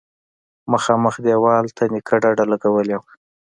مخامخ 0.71 1.15
دېوال 1.25 1.65
ته 1.77 1.83
نيکه 1.93 2.15
ډډه 2.23 2.45
لگولې 2.51 2.95
وه. 2.99 3.09